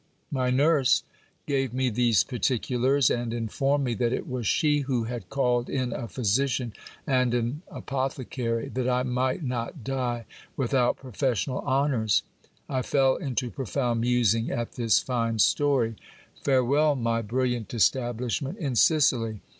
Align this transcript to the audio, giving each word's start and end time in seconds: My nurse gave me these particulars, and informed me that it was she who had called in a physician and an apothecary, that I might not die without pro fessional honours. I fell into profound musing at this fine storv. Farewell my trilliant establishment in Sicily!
My 0.31 0.49
nurse 0.49 1.03
gave 1.45 1.75
me 1.75 1.91
these 1.91 2.23
particulars, 2.23 3.11
and 3.11 3.31
informed 3.31 3.85
me 3.85 3.93
that 3.93 4.11
it 4.11 4.27
was 4.27 4.47
she 4.47 4.79
who 4.79 5.03
had 5.03 5.29
called 5.29 5.69
in 5.69 5.93
a 5.93 6.07
physician 6.07 6.73
and 7.05 7.35
an 7.35 7.61
apothecary, 7.69 8.69
that 8.69 8.89
I 8.89 9.03
might 9.03 9.43
not 9.43 9.83
die 9.83 10.25
without 10.57 10.97
pro 10.97 11.11
fessional 11.11 11.63
honours. 11.63 12.23
I 12.67 12.81
fell 12.81 13.15
into 13.17 13.51
profound 13.51 14.01
musing 14.01 14.49
at 14.49 14.71
this 14.71 14.97
fine 14.97 15.37
storv. 15.37 15.93
Farewell 16.41 16.95
my 16.95 17.21
trilliant 17.21 17.71
establishment 17.71 18.57
in 18.57 18.75
Sicily! 18.75 19.41